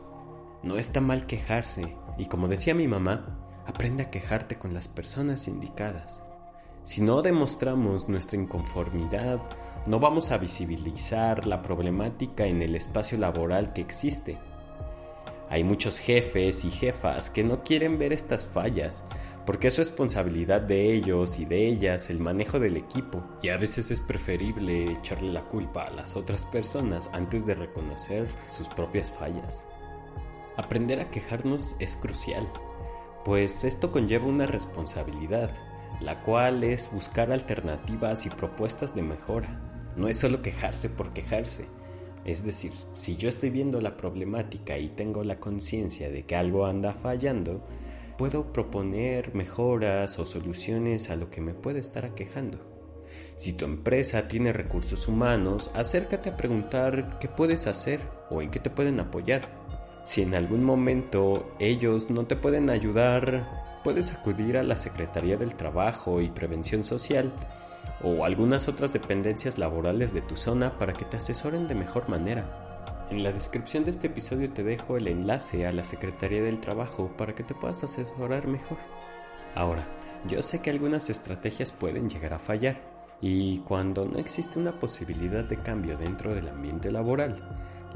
No 0.64 0.78
está 0.78 1.02
mal 1.02 1.26
quejarse 1.26 1.96
y 2.18 2.26
como 2.26 2.48
decía 2.48 2.76
mi 2.76 2.88
mamá, 2.88 3.64
aprende 3.66 4.04
a 4.04 4.10
quejarte 4.12 4.58
con 4.58 4.74
las 4.74 4.88
personas 4.88 5.48
indicadas. 5.48 6.24
Si 6.84 7.02
no 7.02 7.22
demostramos 7.22 8.10
nuestra 8.10 8.40
inconformidad, 8.40 9.40
no 9.86 10.00
vamos 10.00 10.32
a 10.32 10.38
visibilizar 10.38 11.48
la 11.48 11.62
problemática 11.62 12.46
en 12.46 12.62
el 12.62 12.76
espacio 12.76 13.18
laboral 13.18 13.74
que 13.74 13.82
existe. 13.82 14.40
Hay 15.52 15.66
muchos 15.66 16.00
jefes 16.00 16.64
y 16.64 16.72
jefas 16.72 17.30
que 17.30 17.44
no 17.44 17.62
quieren 17.62 18.00
ver 18.00 18.14
estas 18.14 18.46
fallas, 18.46 19.04
porque 19.46 19.68
es 19.68 19.78
responsabilidad 19.78 20.62
de 20.62 20.94
ellos 20.94 21.40
y 21.40 21.46
de 21.46 21.68
ellas 21.68 22.10
el 22.10 22.20
manejo 22.20 22.58
del 22.58 22.78
equipo, 22.78 23.22
y 23.42 23.50
a 23.50 23.58
veces 23.58 23.92
es 23.92 24.00
preferible 24.00 24.86
echarle 24.94 25.34
la 25.34 25.44
culpa 25.50 25.84
a 25.84 25.92
las 25.92 26.16
otras 26.16 26.46
personas 26.46 27.10
antes 27.12 27.46
de 27.46 27.56
reconocer 27.56 28.30
sus 28.48 28.70
propias 28.70 29.12
fallas. 29.12 29.66
Aprender 30.56 31.02
a 31.02 31.12
quejarnos 31.12 31.76
es 31.82 31.98
crucial, 31.98 32.48
pues 33.26 33.66
esto 33.66 33.92
conlleva 33.92 34.28
una 34.28 34.46
responsabilidad, 34.46 35.52
la 36.00 36.24
cual 36.24 36.64
es 36.64 36.92
buscar 36.94 37.30
alternativas 37.30 38.26
y 38.26 38.30
propuestas 38.30 38.96
de 38.96 39.02
mejora. 39.02 39.60
No 39.98 40.08
es 40.08 40.18
solo 40.18 40.42
quejarse 40.42 40.90
por 40.90 41.12
quejarse. 41.12 41.68
Es 42.26 42.46
decir, 42.46 42.72
si 42.94 43.18
yo 43.18 43.30
estoy 43.30 43.50
viendo 43.50 43.82
la 43.82 43.98
problemática 43.98 44.78
y 44.78 44.90
tengo 44.90 45.24
la 45.24 45.40
conciencia 45.40 46.10
de 46.10 46.24
que 46.24 46.36
algo 46.36 46.66
anda 46.66 46.94
fallando, 46.94 47.66
puedo 48.18 48.54
proponer 48.54 49.34
mejoras 49.34 50.20
o 50.20 50.26
soluciones 50.26 51.10
a 51.10 51.16
lo 51.16 51.32
que 51.32 51.42
me 51.42 51.54
puede 51.54 51.80
estar 51.80 52.06
aquejando. 52.06 52.60
Si 53.36 53.54
tu 53.54 53.66
empresa 53.66 54.28
tiene 54.28 54.54
recursos 54.54 55.08
humanos, 55.08 55.72
acércate 55.74 56.30
a 56.30 56.38
preguntar 56.38 57.18
qué 57.20 57.28
puedes 57.28 57.68
hacer 57.68 58.00
o 58.30 58.42
en 58.42 58.52
qué 58.52 58.60
te 58.60 58.70
pueden 58.70 59.00
apoyar. 59.00 59.50
Si 60.04 60.22
en 60.22 60.36
algún 60.36 60.64
momento 60.64 61.52
ellos 61.60 62.10
no 62.12 62.26
te 62.26 62.36
pueden 62.36 62.70
ayudar, 62.70 63.82
puedes 63.84 64.14
acudir 64.14 64.58
a 64.58 64.64
la 64.64 64.78
Secretaría 64.78 65.38
del 65.38 65.56
Trabajo 65.56 66.22
y 66.22 66.30
Prevención 66.30 66.84
Social 66.84 67.32
o 68.04 68.26
algunas 68.26 68.68
otras 68.68 68.94
dependencias 68.94 69.58
laborales 69.58 70.14
de 70.14 70.22
tu 70.22 70.36
zona 70.36 70.78
para 70.78 70.94
que 70.94 71.06
te 71.06 71.18
asesoren 71.18 71.68
de 71.68 71.76
mejor 71.76 72.10
manera. 72.10 72.72
En 73.10 73.24
la 73.24 73.32
descripción 73.32 73.84
de 73.84 73.92
este 73.92 74.08
episodio 74.08 74.52
te 74.52 74.64
dejo 74.64 74.98
el 74.98 75.08
enlace 75.08 75.68
a 75.68 75.72
la 75.72 75.84
Secretaría 75.84 76.42
del 76.44 76.62
Trabajo 76.62 77.12
para 77.18 77.36
que 77.36 77.44
te 77.44 77.54
puedas 77.54 77.84
asesorar 77.84 78.48
mejor. 78.48 78.78
Ahora, 79.54 79.86
yo 80.28 80.42
sé 80.42 80.62
que 80.62 80.70
algunas 80.70 81.10
estrategias 81.10 81.72
pueden 81.72 82.10
llegar 82.10 82.34
a 82.34 82.40
fallar 82.40 82.78
y 83.20 83.60
cuando 83.60 84.06
no 84.06 84.18
existe 84.18 84.60
una 84.60 84.80
posibilidad 84.80 85.44
de 85.44 85.58
cambio 85.58 85.98
dentro 85.98 86.34
del 86.34 86.48
ambiente 86.48 86.90
laboral, 86.90 87.36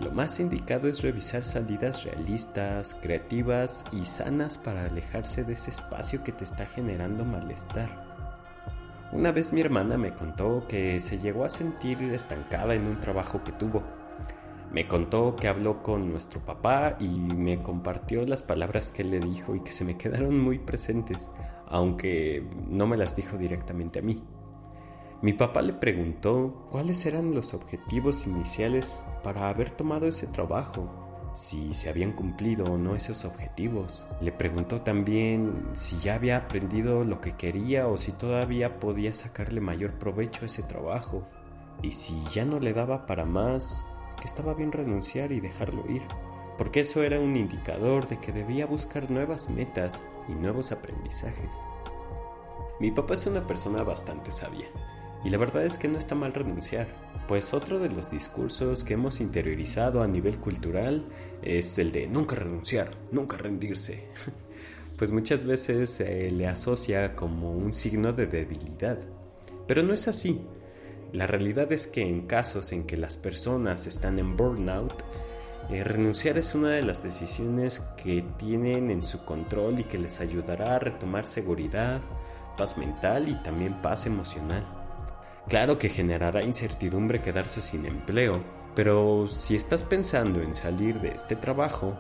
lo 0.04 0.12
más 0.12 0.42
indicado 0.42 0.90
es 0.90 1.02
revisar 1.02 1.46
salidas 1.46 2.04
realistas, 2.04 2.98
creativas 3.02 3.86
y 3.94 4.04
sanas 4.04 4.58
para 4.58 4.86
alejarse 4.86 5.46
de 5.46 5.54
ese 5.54 5.72
espacio 5.72 6.24
que 6.24 6.34
te 6.34 6.44
está 6.44 6.66
generando 6.66 7.24
malestar. 7.24 8.15
Una 9.16 9.32
vez 9.32 9.54
mi 9.54 9.62
hermana 9.62 9.98
me 9.98 10.14
contó 10.14 10.68
que 10.68 11.00
se 11.00 11.20
llegó 11.20 11.46
a 11.46 11.50
sentir 11.50 12.04
estancada 12.04 12.76
en 12.76 12.86
un 12.86 13.00
trabajo 13.00 13.46
que 13.46 13.54
tuvo. 13.54 13.82
Me 14.74 14.90
contó 14.90 15.38
que 15.38 15.48
habló 15.48 15.82
con 15.82 16.12
nuestro 16.12 16.42
papá 16.42 16.98
y 17.00 17.08
me 17.08 17.64
compartió 17.64 18.26
las 18.26 18.44
palabras 18.44 18.90
que 18.90 19.04
él 19.04 19.12
le 19.12 19.22
dijo 19.22 19.56
y 19.56 19.62
que 19.62 19.72
se 19.72 19.86
me 19.86 19.96
quedaron 19.98 20.38
muy 20.38 20.60
presentes, 20.60 21.30
aunque 21.66 22.46
no 22.68 22.88
me 22.88 22.98
las 22.98 23.16
dijo 23.16 23.38
directamente 23.38 24.00
a 24.00 24.02
mí. 24.02 24.22
Mi 25.22 25.32
papá 25.32 25.62
le 25.62 25.72
preguntó 25.72 26.68
cuáles 26.70 27.06
eran 27.06 27.34
los 27.34 27.54
objetivos 27.54 28.28
iniciales 28.28 29.08
para 29.24 29.48
haber 29.48 29.70
tomado 29.70 30.08
ese 30.08 30.28
trabajo 30.28 31.05
si 31.36 31.74
se 31.74 31.90
habían 31.90 32.14
cumplido 32.14 32.66
o 32.66 32.78
no 32.78 32.96
esos 32.96 33.26
objetivos. 33.26 34.06
Le 34.22 34.32
preguntó 34.32 34.82
también 34.82 35.70
si 35.74 35.98
ya 36.00 36.16
había 36.16 36.38
aprendido 36.38 37.04
lo 37.04 37.20
que 37.22 37.34
quería 37.34 37.88
o 37.88 37.98
si 37.98 38.14
todavía 38.14 38.80
podía 38.80 39.14
sacarle 39.14 39.62
mayor 39.62 39.92
provecho 39.94 40.44
a 40.44 40.46
ese 40.46 40.64
trabajo. 40.64 41.28
Y 41.84 41.92
si 41.92 42.24
ya 42.32 42.46
no 42.46 42.60
le 42.60 42.74
daba 42.74 43.06
para 43.06 43.26
más, 43.26 43.86
que 44.20 44.28
estaba 44.28 44.54
bien 44.54 44.72
renunciar 44.72 45.34
y 45.34 45.42
dejarlo 45.42 45.84
ir, 45.92 46.04
porque 46.58 46.80
eso 46.80 47.04
era 47.04 47.20
un 47.20 47.36
indicador 47.36 48.08
de 48.08 48.18
que 48.20 48.32
debía 48.32 48.66
buscar 48.66 49.12
nuevas 49.12 49.50
metas 49.50 50.06
y 50.30 50.34
nuevos 50.34 50.72
aprendizajes. 50.72 51.54
Mi 52.80 52.92
papá 52.92 53.16
es 53.16 53.28
una 53.28 53.46
persona 53.46 53.84
bastante 53.84 54.32
sabia 54.32 54.68
y 55.26 55.32
la 55.32 55.38
verdad 55.40 55.66
es 55.66 55.80
que 55.80 55.88
no 55.88 55.98
está 55.98 56.14
mal 56.14 56.34
renunciar, 56.34 56.88
pues 57.28 57.56
otro 57.56 57.80
de 57.80 57.90
los 57.90 58.12
discursos 58.12 58.84
que 58.84 58.94
hemos 58.94 59.20
interiorizado 59.20 60.04
a 60.04 60.08
nivel 60.08 60.38
cultural 60.38 61.04
es 61.42 61.80
el 61.80 61.92
de 61.92 62.08
nunca 62.08 62.36
renunciar, 62.36 62.92
nunca 63.12 63.38
rendirse. 63.38 64.08
Pues 64.98 65.12
muchas 65.12 65.46
veces 65.46 65.90
se 65.90 66.32
le 66.32 66.48
asocia 66.48 67.18
como 67.18 67.52
un 67.52 67.74
signo 67.74 68.14
de 68.14 68.28
debilidad, 68.28 68.98
pero 69.68 69.84
no 69.84 69.94
es 69.94 70.08
así. 70.08 70.40
La 71.12 71.28
realidad 71.28 71.70
es 71.74 71.86
que 71.86 72.02
en 72.02 72.28
casos 72.28 72.72
en 72.72 72.86
que 72.86 72.96
las 72.96 73.18
personas 73.18 73.88
están 73.88 74.20
en 74.20 74.38
burnout, 74.38 75.04
eh, 75.70 75.84
renunciar 75.84 76.38
es 76.38 76.56
una 76.56 76.70
de 76.70 76.84
las 76.84 77.04
decisiones 77.04 77.82
que 78.02 78.24
tienen 78.38 78.90
en 78.90 79.04
su 79.04 79.26
control 79.26 79.82
y 79.82 79.84
que 79.84 79.98
les 79.98 80.22
ayudará 80.22 80.78
a 80.78 80.80
retomar 80.80 81.28
seguridad, 81.28 82.00
paz 82.58 82.78
mental 82.78 83.28
y 83.28 83.36
también 83.44 83.82
paz 83.82 84.06
emocional. 84.06 84.64
Claro 85.48 85.78
que 85.78 85.90
generará 85.90 86.44
incertidumbre 86.44 87.22
quedarse 87.22 87.62
sin 87.62 87.86
empleo, 87.86 88.44
pero 88.74 89.28
si 89.28 89.56
estás 89.56 89.84
pensando 89.84 90.42
en 90.42 90.56
salir 90.56 91.00
de 91.02 91.10
este 91.10 91.36
trabajo, 91.36 91.96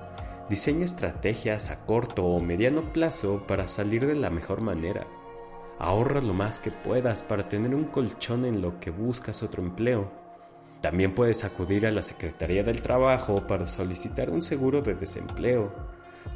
diseña 0.49 0.83
estrategias 0.83 1.69
a 1.69 1.85
corto 1.85 2.25
o 2.25 2.39
mediano 2.39 2.91
plazo 2.91 3.45
para 3.47 3.67
salir 3.67 4.07
de 4.07 4.15
la 4.15 4.31
mejor 4.31 4.61
manera. 4.61 5.03
Ahorra 5.77 6.21
lo 6.21 6.33
más 6.33 6.59
que 6.59 6.71
puedas 6.71 7.21
para 7.21 7.47
tener 7.47 7.75
un 7.75 7.85
colchón 7.85 8.45
en 8.45 8.63
lo 8.63 8.79
que 8.79 8.89
buscas 8.89 9.43
otro 9.43 9.61
empleo. 9.61 10.09
También 10.81 11.13
puedes 11.13 11.43
acudir 11.43 11.85
a 11.85 11.91
la 11.91 12.01
Secretaría 12.01 12.63
del 12.63 12.81
Trabajo 12.81 13.45
para 13.45 13.67
solicitar 13.67 14.31
un 14.31 14.41
seguro 14.41 14.81
de 14.81 14.95
desempleo. 14.95 15.71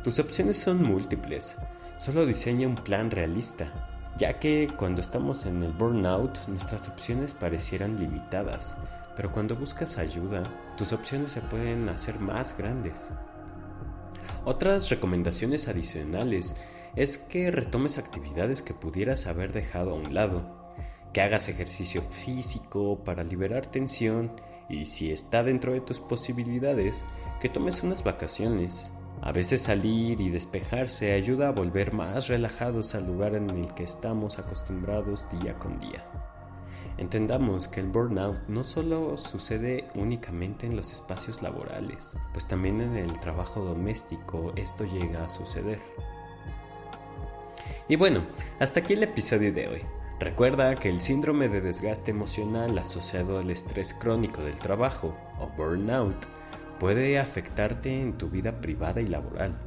Tus 0.04 0.20
opciones 0.20 0.60
son 0.60 0.84
múltiples, 0.84 1.58
solo 1.98 2.28
diseña 2.28 2.68
un 2.68 2.76
plan 2.76 3.10
realista 3.10 3.99
ya 4.20 4.38
que 4.38 4.68
cuando 4.76 5.00
estamos 5.00 5.46
en 5.46 5.64
el 5.64 5.72
burnout 5.72 6.38
nuestras 6.50 6.90
opciones 6.90 7.34
parecieran 7.34 7.98
limitadas, 7.98 8.76
pero 9.16 9.32
cuando 9.32 9.56
buscas 9.56 9.98
ayuda, 9.98 10.44
tus 10.76 10.92
opciones 10.92 11.32
se 11.32 11.42
pueden 11.42 11.88
hacer 11.88 12.20
más 12.20 12.58
grandes. 12.58 13.08
Otras 14.44 14.90
recomendaciones 14.90 15.70
adicionales 15.70 16.58
es 16.98 17.18
que 17.18 17.50
retomes 17.50 17.98
actividades 17.98 18.62
que 18.62 18.74
pudieras 18.74 19.26
haber 19.26 19.54
dejado 19.54 19.92
a 19.92 19.96
un 19.96 20.14
lado, 20.14 20.74
que 21.14 21.22
hagas 21.22 21.48
ejercicio 21.48 22.02
físico 22.02 23.02
para 23.06 23.24
liberar 23.24 23.68
tensión 23.68 24.34
y 24.68 24.86
si 24.86 25.14
está 25.14 25.44
dentro 25.44 25.72
de 25.72 25.80
tus 25.80 26.02
posibilidades, 26.02 27.06
que 27.40 27.48
tomes 27.48 27.84
unas 27.84 28.04
vacaciones 28.04 28.92
a 29.22 29.32
veces 29.32 29.62
salir 29.62 30.22
y 30.22 30.30
despejarse 30.30 31.14
ayuda 31.14 31.50
a 31.50 31.52
volver 31.52 31.94
más 31.94 32.28
relajados 32.28 32.96
al 32.96 33.06
lugar 33.08 33.36
en 33.36 33.50
el 33.50 33.74
que 33.74 33.84
estamos 33.84 34.40
acostumbrados 34.40 35.28
día 35.32 35.56
con 35.56 35.80
día. 35.80 36.06
Entendamos 36.98 37.68
que 37.68 37.80
el 37.80 37.88
burnout 37.88 38.48
no 38.48 38.64
solo 38.64 39.16
sucede 39.16 39.88
únicamente 39.96 40.68
en 40.68 40.76
los 40.76 40.92
espacios 40.92 41.42
laborales, 41.42 42.18
pues 42.34 42.48
también 42.48 42.82
en 42.82 42.98
el 42.98 43.20
trabajo 43.20 43.62
doméstico 43.64 44.52
esto 44.56 44.84
llega 44.84 45.24
a 45.24 45.30
suceder. 45.30 45.80
Y 47.88 47.96
bueno, 47.96 48.24
hasta 48.60 48.82
aquí 48.82 48.94
el 48.94 49.04
episodio 49.04 49.54
de 49.54 49.68
hoy. 49.68 49.82
Recuerda 50.20 50.76
que 50.76 50.90
el 50.90 51.00
síndrome 51.00 51.48
de 51.48 51.62
desgaste 51.62 52.12
emocional 52.12 52.78
asociado 52.78 53.40
al 53.40 53.50
estrés 53.50 53.94
crónico 53.94 54.42
del 54.42 54.60
trabajo, 54.60 55.18
o 55.40 55.48
burnout, 55.48 56.26
puede 56.80 57.20
afectarte 57.20 58.02
en 58.02 58.18
tu 58.18 58.30
vida 58.30 58.62
privada 58.62 59.02
y 59.02 59.08
laboral. 59.08 59.60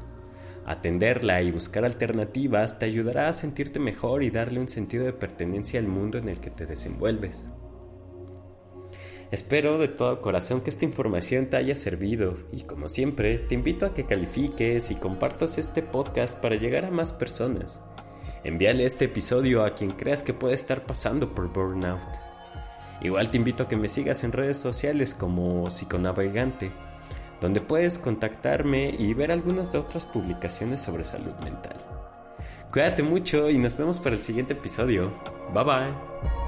Atenderla 0.64 1.42
y 1.42 1.50
buscar 1.50 1.84
alternativas 1.84 2.78
te 2.78 2.86
ayudará 2.86 3.28
a 3.28 3.34
sentirte 3.34 3.78
mejor 3.78 4.22
y 4.22 4.30
darle 4.30 4.60
un 4.60 4.68
sentido 4.68 5.04
de 5.04 5.12
pertenencia 5.12 5.80
al 5.80 5.88
mundo 5.88 6.18
en 6.18 6.28
el 6.28 6.40
que 6.40 6.50
te 6.50 6.66
desenvuelves. 6.66 7.50
Espero 9.32 9.78
de 9.78 9.88
todo 9.88 10.20
corazón 10.20 10.60
que 10.60 10.70
esta 10.70 10.84
información 10.84 11.46
te 11.46 11.56
haya 11.56 11.74
servido 11.74 12.36
y 12.52 12.62
como 12.62 12.88
siempre 12.88 13.38
te 13.38 13.54
invito 13.54 13.86
a 13.86 13.94
que 13.94 14.04
califiques 14.04 14.90
y 14.90 14.94
compartas 14.94 15.58
este 15.58 15.82
podcast 15.82 16.40
para 16.40 16.56
llegar 16.56 16.84
a 16.84 16.90
más 16.90 17.12
personas. 17.12 17.82
Envíale 18.44 18.84
este 18.84 19.06
episodio 19.06 19.64
a 19.64 19.74
quien 19.74 19.90
creas 19.90 20.22
que 20.22 20.34
puede 20.34 20.54
estar 20.54 20.84
pasando 20.84 21.34
por 21.34 21.52
burnout. 21.52 22.00
Igual 23.00 23.30
te 23.30 23.38
invito 23.38 23.64
a 23.64 23.68
que 23.68 23.76
me 23.76 23.88
sigas 23.88 24.22
en 24.22 24.32
redes 24.32 24.58
sociales 24.58 25.14
como 25.14 25.70
psiconavegante 25.70 26.70
donde 27.42 27.60
puedes 27.60 27.98
contactarme 27.98 28.94
y 28.96 29.12
ver 29.12 29.32
algunas 29.32 29.72
de 29.72 29.78
otras 29.78 30.06
publicaciones 30.06 30.80
sobre 30.80 31.04
salud 31.04 31.34
mental. 31.44 31.76
Cuídate 32.70 33.02
mucho 33.02 33.50
y 33.50 33.58
nos 33.58 33.76
vemos 33.76 33.98
para 33.98 34.14
el 34.14 34.22
siguiente 34.22 34.54
episodio. 34.54 35.12
Bye 35.52 35.64
bye. 35.64 36.41